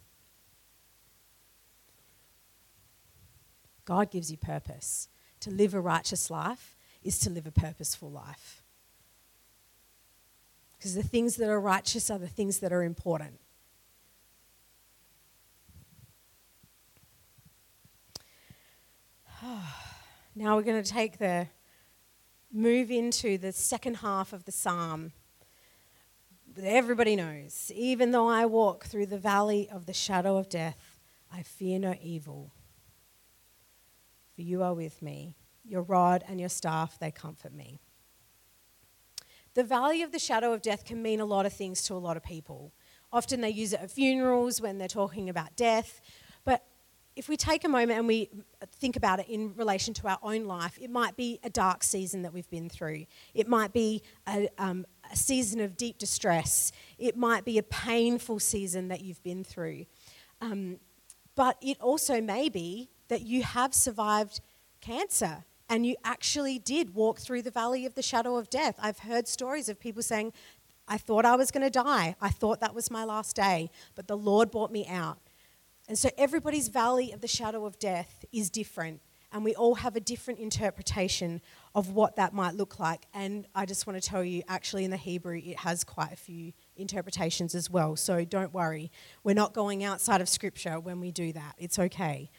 [3.85, 5.09] God gives you purpose.
[5.41, 8.63] To live a righteous life is to live a purposeful life.
[10.77, 13.39] Because the things that are righteous are the things that are important.
[20.35, 21.47] now we're going to take the
[22.51, 25.11] move into the second half of the psalm.
[26.61, 30.99] Everybody knows, even though I walk through the valley of the shadow of death,
[31.31, 32.51] I fear no evil.
[34.35, 35.35] For you are with me.
[35.65, 37.79] Your rod and your staff, they comfort me.
[39.55, 41.95] The valley of the shadow of death can mean a lot of things to a
[41.95, 42.73] lot of people.
[43.11, 46.01] Often they use it at funerals when they're talking about death,
[47.15, 48.29] if we take a moment and we
[48.79, 52.23] think about it in relation to our own life, it might be a dark season
[52.23, 53.05] that we've been through.
[53.33, 56.71] It might be a, um, a season of deep distress.
[56.97, 59.85] It might be a painful season that you've been through.
[60.41, 60.79] Um,
[61.35, 64.39] but it also may be that you have survived
[64.81, 68.75] cancer and you actually did walk through the valley of the shadow of death.
[68.81, 70.33] I've heard stories of people saying,
[70.87, 72.15] I thought I was going to die.
[72.19, 75.17] I thought that was my last day, but the Lord brought me out.
[75.93, 78.99] And so everybody's valley of the shadow of death is different.
[79.31, 81.39] And we all have a different interpretation
[81.75, 83.05] of what that might look like.
[83.13, 86.15] And I just want to tell you, actually, in the Hebrew, it has quite a
[86.15, 87.95] few interpretations as well.
[87.95, 88.91] So don't worry.
[89.23, 91.53] We're not going outside of Scripture when we do that.
[91.59, 92.31] It's okay.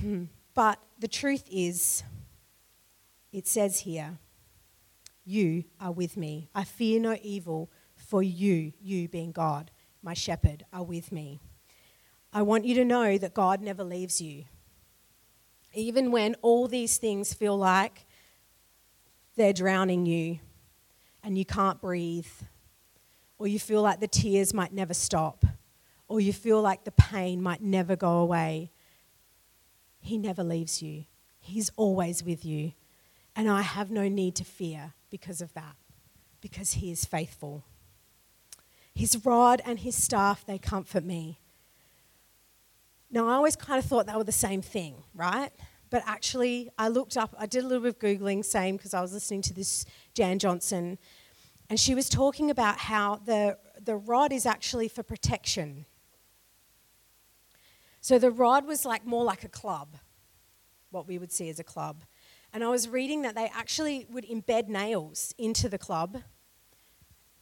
[0.00, 0.26] Hmm.
[0.54, 2.04] But the truth is,
[3.32, 4.18] it says here,
[5.24, 6.48] You are with me.
[6.54, 11.40] I fear no evil, for you, you being God, my shepherd, are with me.
[12.32, 14.44] I want you to know that God never leaves you.
[15.74, 18.06] Even when all these things feel like
[19.36, 20.38] they're drowning you
[21.22, 22.26] and you can't breathe
[23.40, 25.46] or you feel like the tears might never stop,
[26.08, 28.70] or you feel like the pain might never go away,
[29.98, 31.04] He never leaves you.
[31.40, 32.72] He's always with you.
[33.34, 35.74] And I have no need to fear because of that,
[36.42, 37.64] because He is faithful.
[38.94, 41.39] His rod and His staff, they comfort me.
[43.10, 45.50] Now, I always kind of thought they were the same thing, right?
[45.90, 49.00] But actually, I looked up, I did a little bit of Googling, same, because I
[49.00, 49.84] was listening to this
[50.14, 50.98] Jan Johnson,
[51.68, 55.86] and she was talking about how the, the rod is actually for protection.
[58.00, 59.96] So the rod was like more like a club,
[60.90, 62.04] what we would see as a club.
[62.52, 66.22] And I was reading that they actually would embed nails into the club,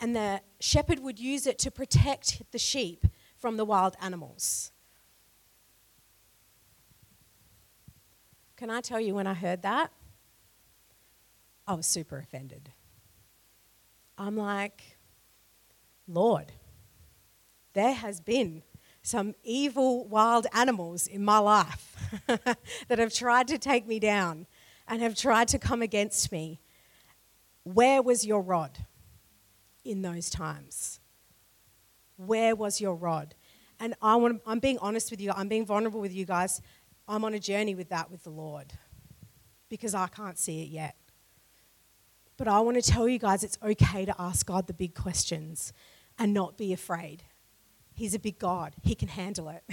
[0.00, 3.04] and the shepherd would use it to protect the sheep
[3.36, 4.72] from the wild animals.
[8.58, 9.92] Can I tell you when I heard that?
[11.64, 12.72] I was super offended.
[14.18, 14.96] I'm like,
[16.08, 16.50] Lord,
[17.74, 18.64] there has been
[19.00, 21.94] some evil wild animals in my life
[22.26, 24.48] that have tried to take me down
[24.88, 26.60] and have tried to come against me.
[27.62, 28.86] Where was your rod
[29.84, 30.98] in those times?
[32.16, 33.36] Where was your rod?
[33.78, 36.60] And I want, I'm being honest with you, I'm being vulnerable with you guys.
[37.08, 38.74] I'm on a journey with that with the Lord
[39.70, 40.94] because I can't see it yet.
[42.36, 45.72] But I want to tell you guys it's okay to ask God the big questions
[46.18, 47.24] and not be afraid.
[47.94, 49.64] He's a big God, He can handle it.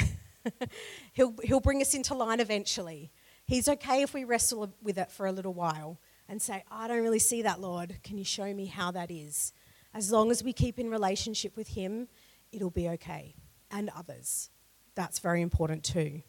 [1.14, 3.12] he'll, he'll bring us into line eventually.
[3.46, 7.04] He's okay if we wrestle with it for a little while and say, I don't
[7.04, 7.98] really see that, Lord.
[8.04, 9.54] Can you show me how that is?
[9.94, 12.08] As long as we keep in relationship with Him,
[12.52, 13.36] it'll be okay.
[13.70, 14.50] And others.
[14.96, 16.24] That's very important too.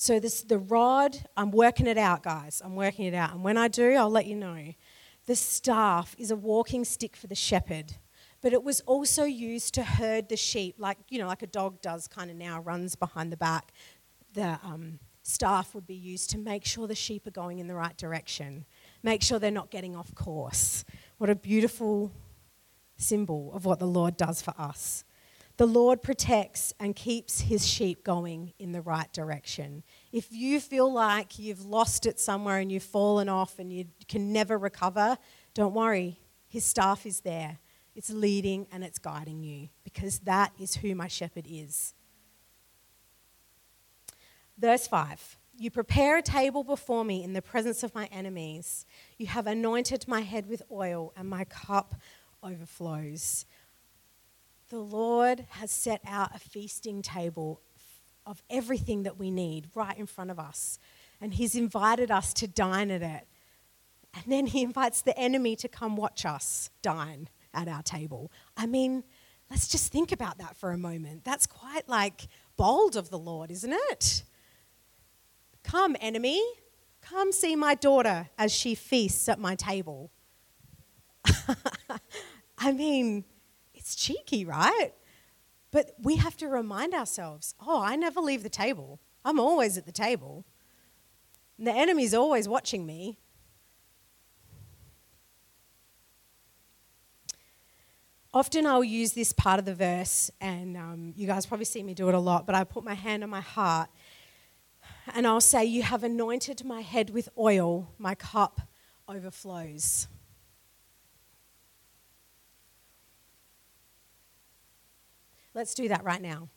[0.00, 2.62] So this the rod, I'm working it out, guys.
[2.64, 3.32] I'm working it out.
[3.32, 4.74] And when I do, I'll let you know.
[5.26, 7.94] The staff is a walking stick for the shepherd,
[8.40, 11.82] but it was also used to herd the sheep, like you know, like a dog
[11.82, 13.72] does kind of now, runs behind the back.
[14.34, 17.74] The um, staff would be used to make sure the sheep are going in the
[17.74, 18.66] right direction,
[19.02, 20.84] make sure they're not getting off course.
[21.16, 22.12] What a beautiful
[22.96, 25.02] symbol of what the Lord does for us.
[25.58, 29.82] The Lord protects and keeps his sheep going in the right direction.
[30.12, 34.32] If you feel like you've lost it somewhere and you've fallen off and you can
[34.32, 35.18] never recover,
[35.54, 36.20] don't worry.
[36.46, 37.58] His staff is there.
[37.96, 41.92] It's leading and it's guiding you because that is who my shepherd is.
[44.56, 48.86] Verse 5 You prepare a table before me in the presence of my enemies.
[49.16, 51.96] You have anointed my head with oil, and my cup
[52.44, 53.44] overflows.
[54.68, 57.62] The Lord has set out a feasting table
[58.26, 60.78] of everything that we need right in front of us.
[61.20, 63.26] And He's invited us to dine at it.
[64.14, 68.30] And then He invites the enemy to come watch us dine at our table.
[68.56, 69.04] I mean,
[69.50, 71.24] let's just think about that for a moment.
[71.24, 74.22] That's quite like bold of the Lord, isn't it?
[75.64, 76.42] Come, enemy,
[77.00, 80.10] come see my daughter as she feasts at my table.
[82.58, 83.24] I mean,
[83.88, 84.90] it's cheeky, right?
[85.70, 89.00] But we have to remind ourselves oh, I never leave the table.
[89.24, 90.44] I'm always at the table.
[91.56, 93.18] And the enemy's always watching me.
[98.34, 101.94] Often I'll use this part of the verse, and um, you guys probably see me
[101.94, 103.88] do it a lot, but I put my hand on my heart
[105.14, 108.60] and I'll say, You have anointed my head with oil, my cup
[109.08, 110.08] overflows.
[115.54, 116.48] Let's do that right now.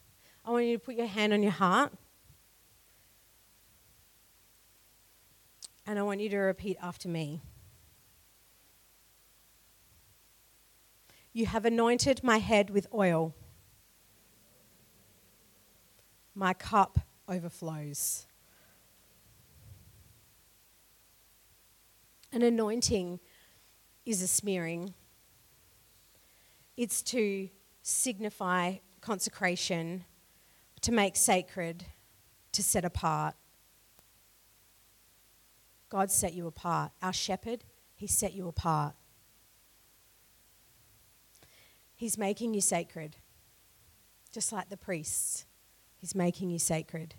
[0.46, 1.94] I want you to put your hand on your heart.
[5.88, 7.42] And I want you to repeat after me.
[11.34, 13.34] You have anointed my head with oil.
[16.36, 18.26] My cup overflows.
[22.34, 23.20] An anointing
[24.06, 24.94] is a smearing,
[26.78, 27.50] it's to
[27.82, 30.06] signify consecration,
[30.82, 31.86] to make sacred,
[32.52, 33.36] to set apart.
[35.90, 36.92] God set you apart.
[37.02, 37.64] Our shepherd,
[37.96, 38.96] he set you apart.
[41.96, 43.18] He's making you sacred,
[44.32, 45.46] just like the priests.
[45.98, 47.16] He's making you sacred.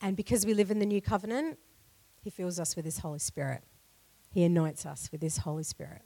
[0.00, 1.58] And because we live in the new covenant,
[2.22, 3.64] he fills us with his Holy Spirit.
[4.30, 6.02] He anoints us with his Holy Spirit.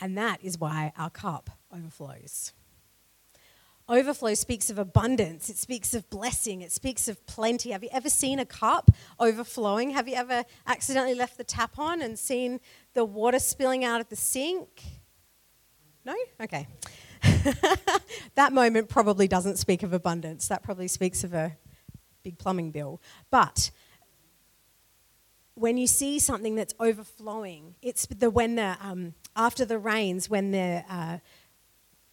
[0.00, 2.52] And that is why our cup overflows.
[3.90, 7.70] Overflow speaks of abundance, it speaks of blessing, it speaks of plenty.
[7.70, 9.90] Have you ever seen a cup overflowing?
[9.90, 12.60] Have you ever accidentally left the tap on and seen
[12.92, 14.82] the water spilling out of the sink?
[16.04, 16.14] No?
[16.38, 16.66] Okay.
[18.34, 20.48] that moment probably doesn't speak of abundance.
[20.48, 21.56] That probably speaks of a
[22.22, 23.00] big plumbing bill.
[23.30, 23.70] But
[25.54, 30.50] when you see something that's overflowing, it's the when the um, after the rains, when
[30.50, 31.18] the uh,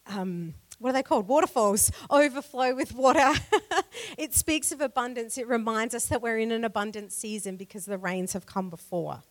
[0.06, 1.28] um, what are they called?
[1.28, 3.32] Waterfalls overflow with water.
[4.18, 5.36] it speaks of abundance.
[5.36, 9.22] It reminds us that we're in an abundant season because the rains have come before.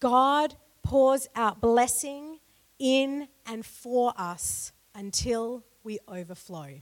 [0.00, 2.38] God pours out blessing
[2.78, 6.80] in and for us until we overflow.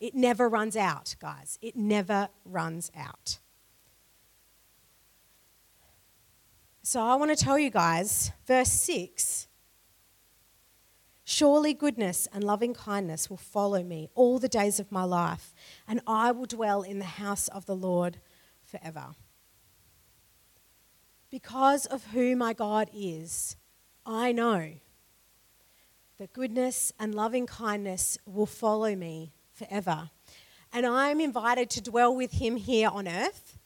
[0.00, 1.58] It never runs out, guys.
[1.62, 3.38] It never runs out.
[6.84, 9.46] So I want to tell you guys, verse 6
[11.22, 15.54] Surely goodness and loving kindness will follow me all the days of my life,
[15.86, 18.18] and I will dwell in the house of the Lord
[18.64, 19.14] forever.
[21.30, 23.56] Because of who my God is,
[24.04, 24.72] I know
[26.18, 30.10] that goodness and loving kindness will follow me forever.
[30.72, 33.56] And I am invited to dwell with him here on earth,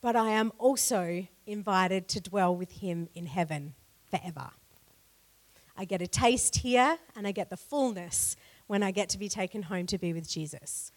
[0.00, 3.74] but I am also invited to dwell with him in heaven
[4.10, 4.50] forever.
[5.76, 8.36] I get a taste here and I get the fullness
[8.66, 10.92] when I get to be taken home to be with Jesus.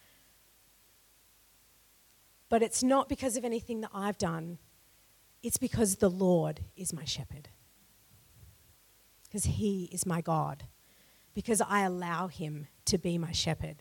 [2.50, 4.60] But it's not because of anything that I've done,
[5.42, 7.50] it's because the Lord is my shepherd.
[9.24, 10.64] Because he is my God.
[11.34, 13.78] Because I allow him to be my shepherd.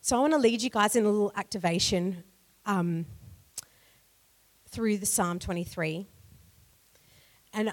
[0.00, 2.24] So I want to lead you guys in a little activation
[2.66, 3.06] um,
[4.68, 6.06] through the Psalm 23.
[7.52, 7.72] And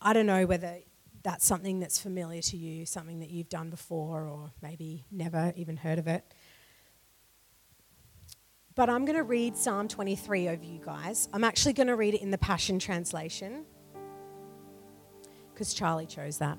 [0.00, 0.78] I don't know whether
[1.22, 5.76] that's something that's familiar to you, something that you've done before, or maybe never even
[5.76, 6.24] heard of it.
[8.76, 11.30] But I'm going to read Psalm 23 over you guys.
[11.32, 13.64] I'm actually going to read it in the Passion Translation
[15.52, 16.58] because Charlie chose that.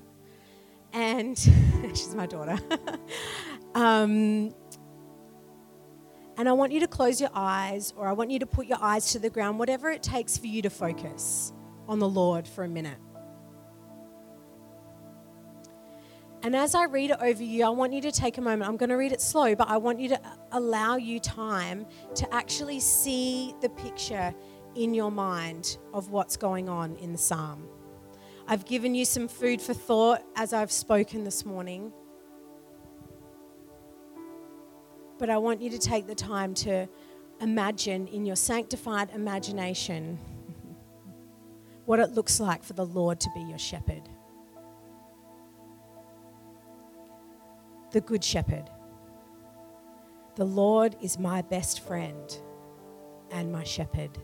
[0.92, 1.38] And
[1.90, 2.58] she's my daughter.
[3.74, 4.52] um,
[6.38, 8.78] and I want you to close your eyes, or I want you to put your
[8.80, 11.52] eyes to the ground, whatever it takes for you to focus
[11.88, 12.98] on the Lord for a minute.
[16.44, 18.70] And as I read it over you, I want you to take a moment.
[18.70, 20.20] I'm going to read it slow, but I want you to
[20.52, 21.84] allow you time
[22.14, 24.32] to actually see the picture
[24.76, 27.68] in your mind of what's going on in the psalm.
[28.46, 31.92] I've given you some food for thought as I've spoken this morning.
[35.18, 36.88] But I want you to take the time to
[37.40, 40.18] imagine in your sanctified imagination
[41.86, 44.08] what it looks like for the Lord to be your shepherd.
[47.90, 48.68] The Good Shepherd.
[50.36, 52.38] The Lord is my best friend
[53.32, 54.18] and my shepherd.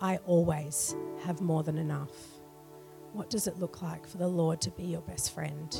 [0.00, 0.94] I always
[1.24, 2.12] have more than enough.
[3.14, 5.74] What does it look like for the Lord to be your best friend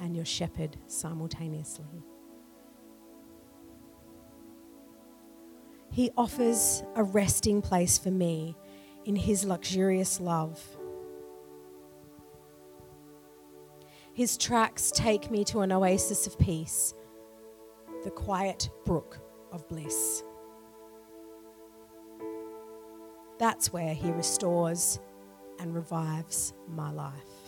[0.00, 2.04] and your shepherd simultaneously?
[5.90, 8.56] He offers a resting place for me
[9.04, 10.60] in His luxurious love.
[14.12, 16.94] His tracks take me to an oasis of peace,
[18.04, 19.18] the quiet brook
[19.52, 20.22] of bliss.
[23.38, 25.00] That's where He restores
[25.58, 27.39] and revives my life.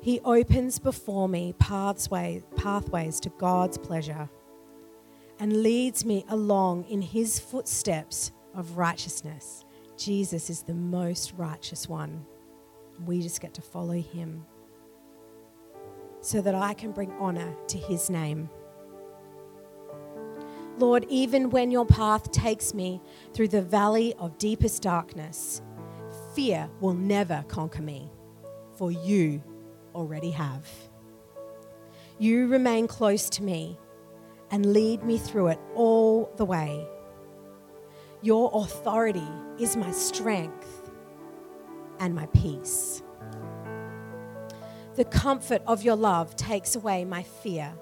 [0.00, 4.28] He opens before me pathways, pathways to God's pleasure
[5.38, 9.64] and leads me along in his footsteps of righteousness.
[9.96, 12.24] Jesus is the most righteous one.
[13.04, 14.44] We just get to follow him
[16.22, 18.48] so that I can bring honor to his name.
[20.78, 23.02] Lord, even when your path takes me
[23.34, 25.60] through the valley of deepest darkness,
[26.34, 28.10] fear will never conquer me,
[28.76, 29.42] for you
[29.94, 30.66] already have.
[32.18, 33.78] You remain close to me
[34.50, 36.86] and lead me through it all the way.
[38.22, 39.28] Your authority
[39.58, 40.90] is my strength
[41.98, 43.02] and my peace.
[44.96, 47.72] The comfort of your love takes away my fear.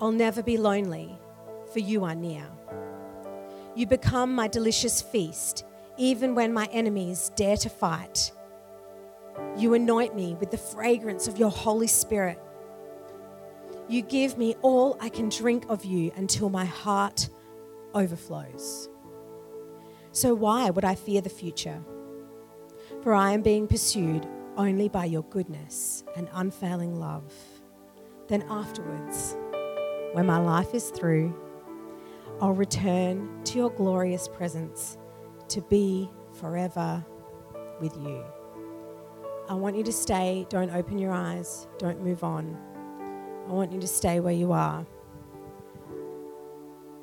[0.00, 1.16] I'll never be lonely,
[1.72, 2.46] for you are near.
[3.74, 5.64] You become my delicious feast,
[5.96, 8.32] even when my enemies dare to fight.
[9.56, 12.38] You anoint me with the fragrance of your Holy Spirit
[13.92, 17.28] you give me all I can drink of you until my heart
[17.94, 18.88] overflows.
[20.12, 21.82] So why would I fear the future?
[23.02, 24.26] For I am being pursued
[24.56, 27.32] only by your goodness and unfailing love.
[28.28, 29.36] Then afterwards,
[30.12, 31.38] when my life is through,
[32.40, 34.96] I'll return to your glorious presence
[35.48, 37.04] to be forever
[37.80, 38.24] with you.
[39.48, 40.46] I want you to stay.
[40.48, 41.66] Don't open your eyes.
[41.78, 42.56] Don't move on.
[43.48, 44.86] I want you to stay where you are.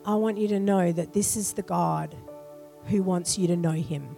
[0.05, 2.15] I want you to know that this is the God
[2.85, 4.15] who wants you to know Him.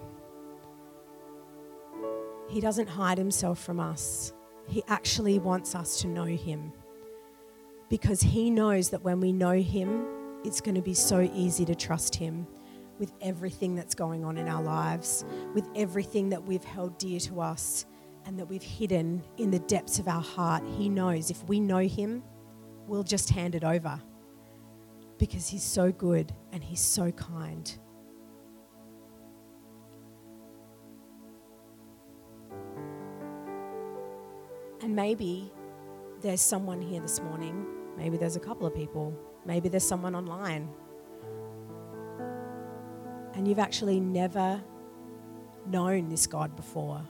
[2.47, 4.33] He doesn't hide Himself from us,
[4.67, 6.71] He actually wants us to know Him
[7.89, 10.05] because He knows that when we know Him,
[10.45, 12.47] it's going to be so easy to trust Him
[12.99, 17.41] with everything that's going on in our lives, with everything that we've held dear to
[17.41, 17.85] us
[18.25, 20.63] and that we've hidden in the depths of our heart.
[20.77, 22.23] He knows if we know Him,
[22.87, 24.01] we'll just hand it over
[25.17, 27.77] because He's so good and He's so kind.
[34.81, 35.51] And maybe
[36.21, 37.65] there's someone here this morning,
[37.97, 39.15] maybe there's a couple of people,
[39.45, 40.69] maybe there's someone online,
[43.33, 44.61] and you've actually never
[45.67, 47.01] known this God before.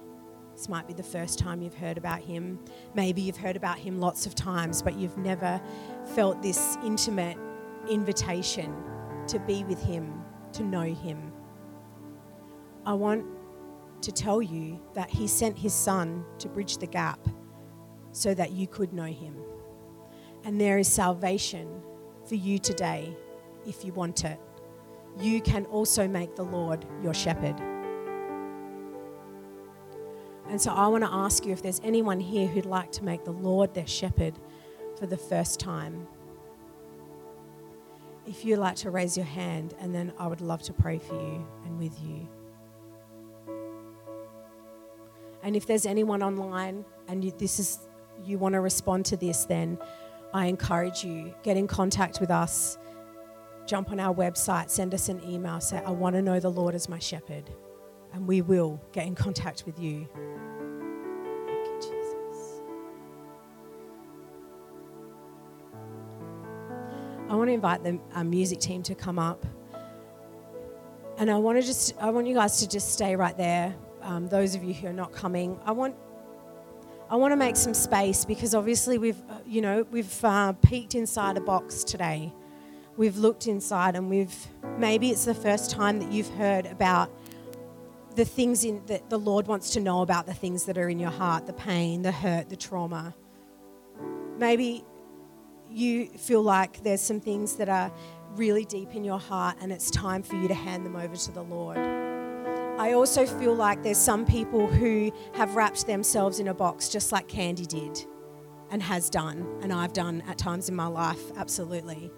[0.62, 2.60] This might be the first time you've heard about him.
[2.94, 5.60] Maybe you've heard about him lots of times, but you've never
[6.14, 7.36] felt this intimate
[7.90, 8.72] invitation
[9.26, 11.34] to be with him, to know him.
[12.86, 13.26] I want
[14.04, 17.28] to tell you that he sent his son to bridge the gap
[18.12, 19.36] so that you could know him.
[20.44, 21.82] And there is salvation
[22.28, 23.18] for you today
[23.66, 24.40] if you want it.
[25.20, 27.60] You can also make the Lord your shepherd.
[30.52, 33.24] And so I want to ask you if there's anyone here who'd like to make
[33.24, 34.34] the Lord their shepherd
[35.00, 36.06] for the first time.
[38.28, 41.14] If you'd like to raise your hand, and then I would love to pray for
[41.14, 42.28] you and with you.
[45.42, 47.88] And if there's anyone online and you, this is
[48.26, 49.78] you want to respond to this, then
[50.34, 52.78] I encourage you get in contact with us.
[53.68, 56.76] Jump on our website, send us an email, say, I want to know the Lord
[56.76, 57.50] as my shepherd.
[58.14, 60.08] And we will get in contact with you.
[61.46, 62.62] Thank you, Jesus.
[67.30, 69.46] I want to invite the music team to come up.
[71.18, 73.76] And I want to just, I want you guys to just stay right there.
[74.02, 75.96] Um, those of you who are not coming, I want
[77.12, 80.96] I want to make some space because obviously we've, uh, you know, we've uh, peeked
[80.96, 82.34] inside a box today.
[82.96, 84.34] We've looked inside and we've,
[84.78, 87.12] maybe it's the first time that you've heard about
[88.16, 91.00] the things in, that the Lord wants to know about the things that are in
[91.00, 93.16] your heart the pain, the hurt, the trauma.
[94.38, 94.84] Maybe
[95.70, 97.92] you feel like there's some things that are
[98.36, 101.32] really deep in your heart and it's time for you to hand them over to
[101.32, 101.78] the Lord.
[102.78, 107.12] I also feel like there's some people who have wrapped themselves in a box just
[107.12, 108.06] like Candy did
[108.72, 112.10] and has done, and I've done at times in my life, absolutely.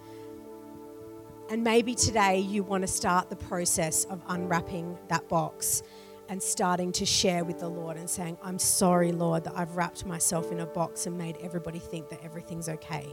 [1.53, 5.83] And maybe today you want to start the process of unwrapping that box
[6.27, 10.03] and starting to share with the Lord and saying, I'm sorry, Lord, that I've wrapped
[10.03, 13.07] myself in a box and made everybody think that everything's okay.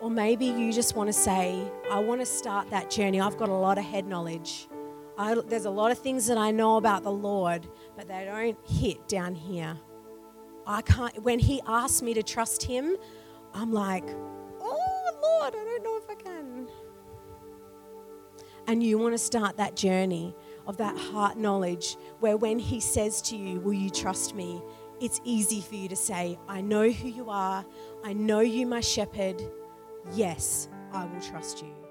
[0.00, 3.20] Or maybe you just want to say, I want to start that journey.
[3.20, 4.66] I've got a lot of head knowledge.
[5.16, 8.58] I, there's a lot of things that I know about the Lord, but they don't
[8.66, 9.78] hit down here.
[10.66, 12.96] I can't, when He asks me to trust Him,
[13.56, 14.04] I'm like,
[14.60, 16.68] oh, Lord, I don't know if I can.
[18.66, 20.34] And you want to start that journey
[20.66, 24.62] of that heart knowledge where when He says to you, Will you trust me?
[25.00, 27.64] It's easy for you to say, I know who you are.
[28.04, 29.42] I know you, my shepherd.
[30.12, 31.85] Yes, I will trust you.